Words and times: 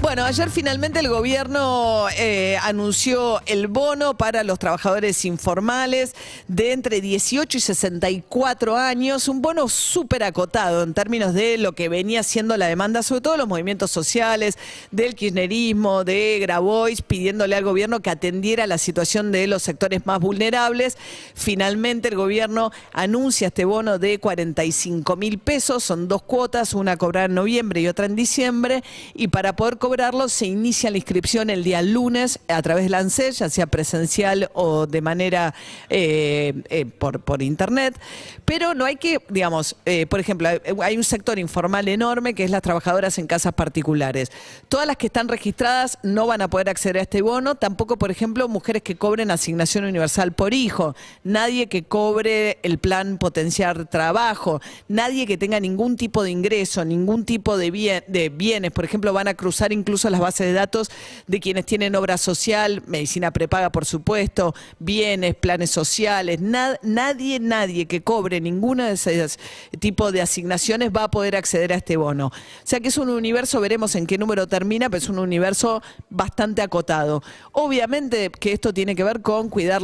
Bueno, 0.00 0.24
ayer 0.24 0.48
finalmente 0.48 1.00
el 1.00 1.08
gobierno 1.08 2.06
eh, 2.16 2.56
anunció 2.62 3.40
el 3.46 3.66
bono 3.66 4.16
para 4.16 4.44
los 4.44 4.60
trabajadores 4.60 5.24
informales 5.24 6.14
de 6.46 6.72
entre 6.72 7.00
18 7.00 7.58
y 7.58 7.60
64 7.60 8.76
años, 8.76 9.26
un 9.26 9.42
bono 9.42 9.68
súper 9.68 10.22
acotado 10.22 10.84
en 10.84 10.94
términos 10.94 11.34
de 11.34 11.58
lo 11.58 11.72
que 11.72 11.88
venía 11.88 12.22
siendo 12.22 12.56
la 12.56 12.68
demanda, 12.68 13.02
sobre 13.02 13.22
todo 13.22 13.36
los 13.36 13.48
movimientos 13.48 13.90
sociales, 13.90 14.56
del 14.92 15.16
kirchnerismo, 15.16 16.04
de 16.04 16.38
Grabois, 16.40 17.02
pidiéndole 17.02 17.56
al 17.56 17.64
gobierno 17.64 17.98
que 17.98 18.10
atendiera 18.10 18.68
la 18.68 18.78
situación 18.78 19.32
de 19.32 19.48
los 19.48 19.64
sectores 19.64 20.06
más 20.06 20.20
vulnerables. 20.20 20.96
Finalmente 21.34 22.08
el 22.08 22.14
gobierno 22.14 22.70
anuncia 22.92 23.48
este 23.48 23.64
bono 23.64 23.98
de 23.98 24.20
45 24.20 25.16
mil 25.16 25.38
pesos, 25.38 25.82
son 25.82 26.06
dos 26.06 26.22
cuotas, 26.22 26.72
una 26.72 26.96
cobrada 26.96 27.26
en 27.26 27.34
noviembre 27.34 27.80
y 27.80 27.88
otra 27.88 28.06
en 28.06 28.14
diciembre, 28.14 28.84
y 29.14 29.28
para 29.28 29.56
poder 29.56 29.76
cobrarlo 29.88 30.28
se 30.28 30.44
inicia 30.44 30.90
la 30.90 30.98
inscripción 30.98 31.48
el 31.48 31.64
día 31.64 31.80
lunes 31.80 32.40
a 32.48 32.60
través 32.60 32.84
del 32.84 32.92
ANSES, 32.92 33.38
ya 33.38 33.48
sea 33.48 33.66
presencial 33.66 34.50
o 34.52 34.86
de 34.86 35.00
manera 35.00 35.54
eh, 35.88 36.62
eh, 36.68 36.84
por, 36.84 37.20
por 37.20 37.40
internet. 37.40 37.98
Pero 38.44 38.74
no 38.74 38.84
hay 38.84 38.96
que, 38.96 39.18
digamos, 39.30 39.76
eh, 39.86 40.04
por 40.04 40.20
ejemplo, 40.20 40.46
hay- 40.82 40.96
un 40.98 41.04
sector 41.04 41.38
informal 41.38 41.88
enorme 41.88 42.34
que 42.34 42.44
es 42.44 42.50
las 42.50 42.60
trabajadoras 42.60 43.16
en 43.18 43.26
casas 43.26 43.54
particulares. 43.54 44.30
Todas 44.68 44.86
las 44.86 44.98
que 44.98 45.06
están 45.06 45.26
registradas 45.26 45.98
no 46.02 46.26
van 46.26 46.42
a 46.42 46.50
poder 46.50 46.68
acceder 46.68 46.98
a 46.98 47.02
este 47.02 47.22
bono, 47.22 47.54
tampoco, 47.54 47.96
por 47.96 48.10
ejemplo, 48.10 48.46
mujeres 48.46 48.82
que 48.82 48.96
cobren 48.96 49.30
asignación 49.30 49.84
universal 49.86 50.32
por 50.32 50.52
hijo, 50.52 50.94
nadie 51.24 51.68
que 51.68 51.84
cobre 51.84 52.58
el 52.62 52.76
plan 52.76 53.16
potenciar 53.16 53.86
trabajo, 53.88 54.60
nadie 54.86 55.26
que 55.26 55.38
tenga 55.38 55.60
ningún 55.60 55.96
tipo 55.96 56.22
de 56.22 56.30
ingreso, 56.30 56.84
ningún 56.84 57.24
tipo 57.24 57.56
de, 57.56 58.02
de 58.06 58.28
bienes, 58.28 58.70
por 58.72 58.84
ejemplo, 58.84 59.14
van 59.14 59.28
a 59.28 59.34
cruzar 59.34 59.72
incluso 59.78 60.10
las 60.10 60.20
bases 60.20 60.46
de 60.48 60.52
datos 60.52 60.90
de 61.26 61.40
quienes 61.40 61.66
tienen 61.66 61.94
obra 61.96 62.18
social, 62.18 62.82
medicina 62.86 63.30
prepaga, 63.30 63.70
por 63.70 63.84
supuesto, 63.84 64.54
bienes, 64.78 65.34
planes 65.34 65.70
sociales, 65.70 66.40
na- 66.40 66.78
nadie, 66.82 67.40
nadie 67.40 67.86
que 67.86 68.02
cobre 68.02 68.40
ninguna 68.40 68.88
de 68.88 68.94
esos 68.94 69.38
tipos 69.78 70.12
de 70.12 70.20
asignaciones 70.22 70.90
va 70.90 71.04
a 71.04 71.10
poder 71.10 71.36
acceder 71.36 71.72
a 71.72 71.76
este 71.76 71.96
bono. 71.96 72.26
O 72.28 72.32
sea 72.64 72.80
que 72.80 72.88
es 72.88 72.98
un 72.98 73.08
universo, 73.08 73.60
veremos 73.60 73.94
en 73.94 74.06
qué 74.06 74.18
número 74.18 74.46
termina, 74.46 74.88
pero 74.90 74.98
es 74.98 75.08
un 75.08 75.18
universo 75.18 75.82
bastante 76.10 76.62
acotado. 76.62 77.22
Obviamente 77.52 78.30
que 78.30 78.52
esto 78.52 78.72
tiene 78.72 78.94
que 78.94 79.04
ver 79.04 79.22
con 79.22 79.48
cuidar 79.48 79.80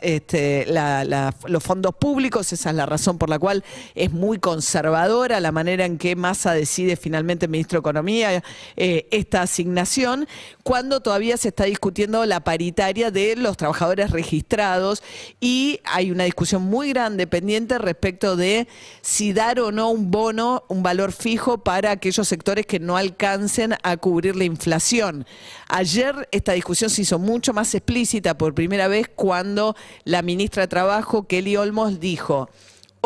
este, 0.00 0.66
los 1.46 1.62
fondos 1.62 1.94
públicos, 1.94 2.52
esa 2.52 2.70
es 2.70 2.76
la 2.76 2.86
razón 2.86 3.18
por 3.18 3.28
la 3.28 3.38
cual 3.38 3.64
es 3.94 4.10
muy 4.12 4.38
conservadora 4.38 5.40
la 5.40 5.52
manera 5.52 5.84
en 5.84 5.98
que 5.98 6.16
Massa 6.16 6.52
decide 6.52 6.96
finalmente 6.96 7.46
el 7.46 7.50
ministro 7.50 7.78
de 7.78 7.80
Economía 7.80 8.42
eh, 8.76 8.93
esta 9.10 9.42
asignación, 9.42 10.26
cuando 10.62 11.00
todavía 11.00 11.36
se 11.36 11.48
está 11.48 11.64
discutiendo 11.64 12.24
la 12.26 12.40
paritaria 12.40 13.10
de 13.10 13.36
los 13.36 13.56
trabajadores 13.56 14.10
registrados 14.10 15.02
y 15.40 15.80
hay 15.84 16.10
una 16.10 16.24
discusión 16.24 16.62
muy 16.62 16.90
grande 16.90 17.26
pendiente 17.26 17.78
respecto 17.78 18.36
de 18.36 18.68
si 19.02 19.32
dar 19.32 19.60
o 19.60 19.72
no 19.72 19.90
un 19.90 20.10
bono, 20.10 20.64
un 20.68 20.82
valor 20.82 21.12
fijo 21.12 21.58
para 21.58 21.90
aquellos 21.90 22.28
sectores 22.28 22.66
que 22.66 22.80
no 22.80 22.96
alcancen 22.96 23.74
a 23.82 23.96
cubrir 23.96 24.36
la 24.36 24.44
inflación. 24.44 25.26
Ayer 25.68 26.28
esta 26.32 26.52
discusión 26.52 26.90
se 26.90 27.02
hizo 27.02 27.18
mucho 27.18 27.52
más 27.52 27.74
explícita 27.74 28.38
por 28.38 28.54
primera 28.54 28.88
vez 28.88 29.08
cuando 29.14 29.76
la 30.04 30.22
ministra 30.22 30.62
de 30.62 30.68
Trabajo, 30.68 31.26
Kelly 31.26 31.56
Olmos, 31.56 32.00
dijo... 32.00 32.48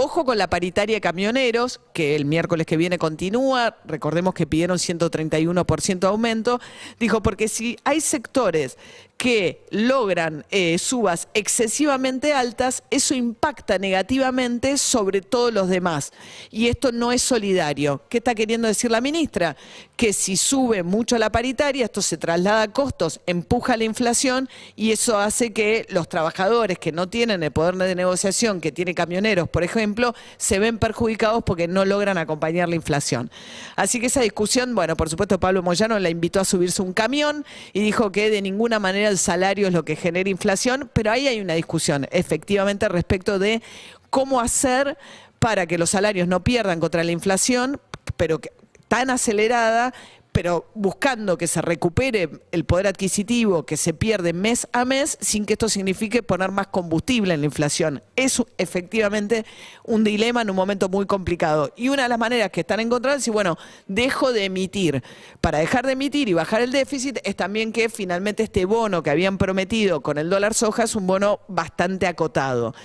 Ojo 0.00 0.24
con 0.24 0.38
la 0.38 0.48
paritaria 0.48 0.94
de 0.94 1.00
camioneros, 1.00 1.80
que 1.92 2.14
el 2.14 2.24
miércoles 2.24 2.68
que 2.68 2.77
viene 2.77 2.98
continúa, 2.98 3.78
recordemos 3.84 4.32
que 4.32 4.46
pidieron 4.46 4.78
131% 4.78 5.98
de 5.98 6.06
aumento, 6.06 6.60
dijo, 7.00 7.20
porque 7.20 7.48
si 7.48 7.77
hay 7.82 8.00
sectores 8.00 8.78
que 9.18 9.66
logran 9.70 10.46
eh, 10.50 10.78
subas 10.78 11.26
excesivamente 11.34 12.32
altas, 12.32 12.84
eso 12.88 13.14
impacta 13.14 13.76
negativamente 13.76 14.78
sobre 14.78 15.22
todos 15.22 15.52
los 15.52 15.68
demás. 15.68 16.12
Y 16.52 16.68
esto 16.68 16.92
no 16.92 17.10
es 17.10 17.20
solidario. 17.20 18.00
¿Qué 18.08 18.18
está 18.18 18.36
queriendo 18.36 18.68
decir 18.68 18.92
la 18.92 19.00
ministra? 19.00 19.56
Que 19.96 20.12
si 20.12 20.36
sube 20.36 20.84
mucho 20.84 21.18
la 21.18 21.32
paritaria, 21.32 21.84
esto 21.84 22.00
se 22.00 22.16
traslada 22.16 22.62
a 22.62 22.72
costos, 22.72 23.20
empuja 23.26 23.76
la 23.76 23.82
inflación 23.82 24.48
y 24.76 24.92
eso 24.92 25.18
hace 25.18 25.52
que 25.52 25.84
los 25.90 26.08
trabajadores 26.08 26.78
que 26.78 26.92
no 26.92 27.08
tienen 27.08 27.42
el 27.42 27.50
poder 27.50 27.74
de 27.74 27.96
negociación 27.96 28.60
que 28.60 28.70
tiene 28.70 28.94
camioneros, 28.94 29.48
por 29.48 29.64
ejemplo, 29.64 30.14
se 30.36 30.60
ven 30.60 30.78
perjudicados 30.78 31.42
porque 31.44 31.66
no 31.66 31.84
logran 31.84 32.18
acompañar 32.18 32.68
la 32.68 32.76
inflación. 32.76 33.32
Así 33.74 33.98
que 33.98 34.06
esa 34.06 34.20
discusión, 34.20 34.76
bueno, 34.76 34.96
por 34.96 35.10
supuesto 35.10 35.40
Pablo 35.40 35.64
Moyano 35.64 35.98
la 35.98 36.08
invitó 36.08 36.38
a 36.38 36.44
subirse 36.44 36.82
un 36.82 36.92
camión 36.92 37.44
y 37.72 37.80
dijo 37.80 38.12
que 38.12 38.30
de 38.30 38.42
ninguna 38.42 38.78
manera 38.78 39.07
el 39.08 39.19
salario 39.19 39.66
es 39.66 39.72
lo 39.72 39.84
que 39.84 39.96
genera 39.96 40.28
inflación, 40.30 40.91
pero 40.92 41.10
ahí 41.10 41.26
hay 41.28 41.41
una 41.41 41.54
discusión 41.54 42.06
efectivamente 42.10 42.88
respecto 42.88 43.38
de 43.38 43.62
cómo 44.10 44.41
hacer 44.41 44.96
para 45.38 45.66
que 45.66 45.78
los 45.78 45.91
salarios 45.91 46.28
no 46.28 46.42
pierdan 46.42 46.80
contra 46.80 47.04
la 47.04 47.12
inflación, 47.12 47.80
pero 48.16 48.41
que, 48.41 48.52
tan 48.88 49.10
acelerada, 49.10 49.94
pero 50.38 50.66
buscando 50.72 51.37
que 51.37 51.49
se 51.49 51.60
recupere 51.60 52.31
el 52.53 52.65
poder 52.65 52.87
adquisitivo 52.87 53.66
que 53.66 53.76
se 53.76 53.93
pierde 53.93 54.32
mes 54.32 54.69
a 54.72 54.84
mes 54.84 55.19
sin 55.21 55.44
que 55.44 55.54
esto 55.54 55.69
signifique 55.69 56.22
poner 56.22 56.53
más 56.53 56.69
combustible 56.69 57.34
en 57.34 57.41
la 57.41 57.47
inflación. 57.47 58.04
Es 58.15 58.41
efectivamente 58.56 59.44
un 59.82 60.04
dilema 60.04 60.43
en 60.43 60.50
un 60.50 60.54
momento 60.54 60.88
muy 60.88 61.06
complicado. 61.06 61.72
Y 61.75 61.88
una 61.88 62.04
de 62.04 62.09
las 62.09 62.21
maneras 62.21 62.50
que 62.50 62.60
están 62.60 62.78
encontrando 62.78 63.16
es 63.16 63.22
decir, 63.22 63.32
bueno, 63.32 63.59
dejo 63.88 64.32
de 64.32 64.44
emitir. 64.44 65.03
Para 65.41 65.59
dejar 65.59 65.84
de 65.84 65.94
emitir 65.94 66.28
y 66.28 66.34
bajar 66.34 66.62
el 66.62 66.71
déficit 66.71 67.19
es 67.25 67.34
también 67.34 67.72
que 67.72 67.88
finalmente 67.88 68.44
este 68.44 68.65
bono 68.65 69.03
que 69.03 69.10
habían 69.10 69.38
prometido 69.38 70.03
con 70.03 70.19
el 70.19 70.31
dólar 70.31 70.54
soja 70.54 70.84
es 70.84 70.94
un 70.94 71.09
bono 71.09 71.41
bastante 71.48 72.06
acotado. 72.06 72.77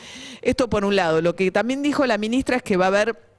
Esto 0.42 0.72
por 0.72 0.86
un 0.86 0.96
lado. 0.96 1.22
Lo 1.22 1.36
que 1.36 1.52
también 1.52 1.84
dijo 1.84 2.03
la 2.08 2.18
ministra 2.18 2.56
es 2.56 2.63
que 2.63 2.78
va 2.78 2.86
a 2.86 2.88
haber 2.88 3.32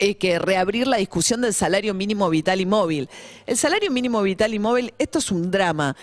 eh, 0.00 0.16
que 0.16 0.38
reabrir 0.38 0.86
la 0.86 0.98
discusión 0.98 1.40
del 1.40 1.54
salario 1.54 1.94
mínimo 1.94 2.28
vital 2.30 2.60
y 2.60 2.66
móvil. 2.66 3.08
El 3.46 3.56
salario 3.56 3.90
mínimo 3.90 4.22
vital 4.22 4.54
y 4.54 4.58
móvil, 4.58 4.94
esto 4.98 5.18
es 5.18 5.30
un 5.30 5.50
drama. 5.50 5.96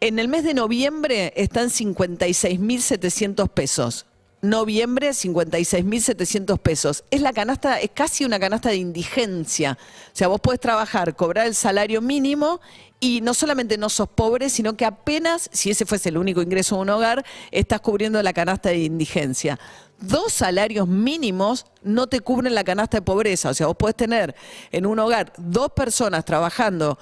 En 0.00 0.18
el 0.18 0.28
mes 0.28 0.44
de 0.44 0.54
noviembre 0.54 1.32
están 1.36 1.68
56.700 1.68 3.48
pesos. 3.48 4.06
Noviembre, 4.42 5.10
56.700 5.10 6.58
pesos. 6.58 7.04
Es 7.10 7.20
la 7.20 7.34
canasta, 7.34 7.78
es 7.78 7.90
casi 7.92 8.24
una 8.24 8.40
canasta 8.40 8.70
de 8.70 8.76
indigencia. 8.76 9.76
O 10.06 10.16
sea, 10.16 10.28
vos 10.28 10.40
podés 10.40 10.60
trabajar, 10.60 11.14
cobrar 11.14 11.46
el 11.46 11.54
salario 11.54 12.00
mínimo 12.00 12.60
y 13.00 13.20
no 13.20 13.34
solamente 13.34 13.76
no 13.76 13.90
sos 13.90 14.08
pobre, 14.08 14.48
sino 14.48 14.76
que 14.78 14.86
apenas, 14.86 15.50
si 15.52 15.70
ese 15.70 15.84
fuese 15.84 16.08
el 16.08 16.16
único 16.16 16.40
ingreso 16.40 16.76
de 16.76 16.82
un 16.82 16.88
hogar, 16.88 17.24
estás 17.50 17.82
cubriendo 17.82 18.22
la 18.22 18.32
canasta 18.32 18.70
de 18.70 18.78
indigencia. 18.78 19.58
Dos 20.00 20.32
salarios 20.32 20.88
mínimos 20.88 21.66
no 21.82 22.06
te 22.06 22.20
cubren 22.20 22.54
la 22.54 22.64
canasta 22.64 22.98
de 22.98 23.02
pobreza. 23.02 23.50
O 23.50 23.54
sea, 23.54 23.66
vos 23.66 23.76
podés 23.76 23.96
tener 23.96 24.34
en 24.72 24.86
un 24.86 24.98
hogar 24.98 25.32
dos 25.36 25.72
personas 25.72 26.24
trabajando, 26.24 26.98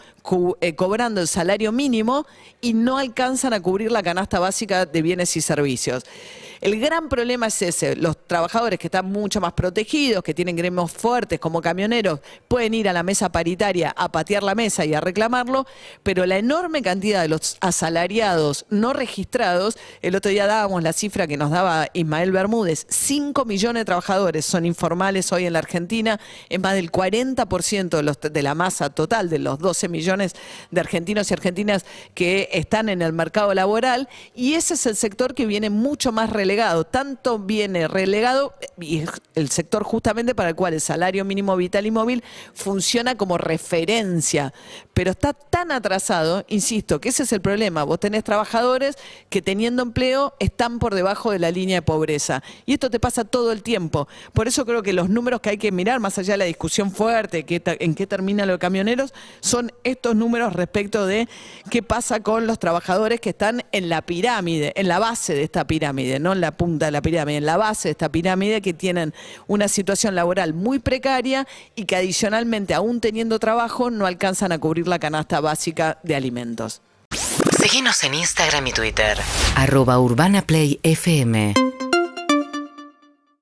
eh, 0.61 0.75
cobrando 0.75 1.21
el 1.21 1.29
salario 1.29 1.71
mínimo 1.71 2.27
y 2.61 2.75
no 2.75 2.99
alcanzan 2.99 3.53
a 3.53 3.61
cubrir 3.61 3.93
la 3.93 4.03
canasta 4.03 4.41
básica 4.41 4.85
de 4.85 5.03
bienes 5.03 5.37
y 5.37 5.41
servicios. 5.41 6.05
El 6.61 6.81
gran 6.81 7.09
problema 7.09 7.47
es 7.47 7.63
ese, 7.63 7.95
los 7.95 8.27
trabajadores 8.27 8.79
que 8.81 8.89
están 8.89 9.07
mucho 9.07 9.41
más 9.41 9.53
protegidos, 9.53 10.25
que 10.25 10.35
tienen 10.35 10.57
gremios 10.57 10.91
fuertes 10.91 11.39
como 11.39 11.63
camioneros, 11.63 12.21
pueden 12.49 12.75
ir 12.75 12.89
a 12.89 12.93
la 12.93 13.05
mesa 13.05 13.31
paritaria 13.31 13.95
a 13.97 14.11
patear 14.11 14.43
la 14.43 14.57
mesa 14.57 14.85
y 14.85 14.93
a 14.93 15.01
reclamarlo, 15.01 15.67
pero 16.03 16.27
la 16.27 16.37
enorme 16.37 16.83
cantidad 16.83 17.23
de 17.23 17.29
los 17.29 17.59
asalariados 17.61 18.67
no 18.71 18.93
registrados, 18.93 19.79
el 20.03 20.17
otro 20.17 20.31
día 20.31 20.47
dábamos 20.47 20.83
la 20.83 20.93
cifra 20.93 21.29
que 21.29 21.37
nos 21.37 21.51
daba 21.51 21.89
Ismael 21.93 22.33
Bermúdez, 22.33 22.87
5 22.89 23.45
millones 23.45 23.83
de 23.83 23.85
trabajadores 23.85 24.45
son 24.45 24.67
informales 24.67 25.33
hoy 25.33 25.47
en 25.47 25.53
la 25.53 25.61
Argentina, 25.61 26.19
es 26.49 26.59
más 26.59 26.75
del 26.75 26.91
40% 26.91 28.31
de, 28.31 28.43
la 28.43 28.55
masa 28.55 28.91
total 28.91 29.31
de 29.31 29.39
los 29.39 29.61
12 29.61 29.89
millones 29.89 30.35
de 30.73 30.81
argentinos 30.81 31.31
y 31.31 31.35
argentinas 31.35 31.85
que 32.15 32.49
están 32.53 32.89
en 32.89 33.03
el 33.03 33.13
mercado 33.13 33.55
laboral, 33.55 34.09
y 34.35 34.55
ese 34.55 34.75
es 34.75 34.87
el 34.87 34.97
sector 34.97 35.35
que 35.35 35.47
viene 35.47 35.71
mucho 35.71 36.11
más 36.11 36.31
relegado, 36.49 36.85
tanto 36.85 37.39
viene 37.39 37.89
relegado 37.89 38.55
y 38.81 39.05
el 39.35 39.51
sector 39.51 39.85
justamente 39.85 40.35
para 40.35 40.49
el 40.49 40.55
cual 40.55 40.73
el 40.73 40.81
salario 40.81 41.27
mínimo 41.27 41.55
vital 41.57 41.85
y 41.85 41.91
móvil 41.91 42.25
funciona 42.55 43.17
como 43.17 43.37
referencia, 43.37 44.55
pero 44.95 45.11
está 45.11 45.35
tan 45.35 45.71
atrasado, 45.73 46.47
insisto, 46.49 47.03
que 47.03 47.11
ese 47.11 47.25
es 47.25 47.33
el 47.35 47.43
problema, 47.43 47.85
vos 47.85 48.01
tenés 48.01 48.25
trabajadores 48.25 48.97
que 49.29 49.43
teniendo 49.43 49.83
empleo 49.83 50.33
están 50.39 50.79
por 50.79 50.95
debajo 50.95 51.33
de 51.33 51.39
la 51.39 51.51
línea 51.51 51.77
de 51.77 51.83
pobreza, 51.83 52.43
y 52.65 52.73
esto 52.73 52.89
te 52.89 52.99
pasa 52.99 53.25
todo 53.25 53.53
el 53.53 53.63
tiempo, 53.63 54.09
por 54.33 54.49
eso 54.49 54.65
creo 54.65 54.83
que 54.83 54.95
los 54.95 55.11
números 55.11 55.43
que 55.43 55.51
hay 55.51 55.59
que 55.59 55.71
mirar, 55.71 56.01
más 56.01 56.17
allá 56.17 56.33
de 56.33 56.39
la 56.39 56.45
discusión 56.47 56.93
fuerte 56.93 57.45
en 57.47 57.95
qué 57.95 58.07
termina 58.07 58.47
lo 58.47 58.55
de 58.55 58.59
camioneros, 58.59 59.13
son 59.41 59.71
estos 59.85 60.17
números 60.17 60.55
respecto 60.55 61.07
de 61.07 61.29
qué 61.69 61.83
pasa 61.83 62.21
con 62.21 62.47
los 62.47 62.59
trabajadores 62.59 63.21
que 63.21 63.31
están 63.31 63.67
en 63.71 63.91
la 63.91 64.01
pirámide, 64.01 64.73
en 64.77 64.89
la 64.89 64.99
base 64.99 65.35
de 65.35 65.43
esta 65.43 65.67
pirámide, 65.67 66.19
no 66.19 66.38
en 66.39 66.43
la 66.43 66.57
punta 66.57 66.87
de 66.87 66.93
la 66.93 67.03
pirámide, 67.03 67.39
en 67.39 67.47
la 67.47 67.57
base 67.57 67.89
de 67.89 67.93
esta 67.93 68.09
pirámide, 68.09 68.63
que 68.63 68.73
tienen 68.73 69.13
una 69.47 69.69
situación 69.69 70.15
laboral 70.15 70.55
muy 70.55 70.79
precaria 70.79 71.47
y 71.75 71.85
que 71.85 71.97
adicionalmente, 71.97 72.75
aún 72.75 73.01
teniendo 73.01 73.39
trabajo, 73.39 73.91
no 73.91 74.07
alcanzan 74.07 74.53
a 74.53 74.59
cubrir 74.59 74.89
la 74.89 74.99
canasta 74.99 75.41
básica 75.41 75.99
de 76.03 76.17
alimentos. 76.17 76.81
Síguenos 77.61 78.03
en 78.05 78.15
Instagram 78.15 78.67
y 78.69 78.73
Twitter. 78.73 79.19
Arroba 79.57 79.99
Urbana 79.99 80.43
Play 80.43 80.79
FM. 80.83 81.55